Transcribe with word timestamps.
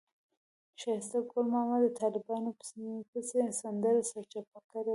ښایسته 0.81 1.19
ګل 1.29 1.45
ماما 1.53 1.77
د 1.83 1.87
طالبانو 1.99 2.49
پسې 3.13 3.39
سندره 3.61 4.01
سرچپه 4.11 4.59
کړې 4.69 4.81
وه. 4.83 4.89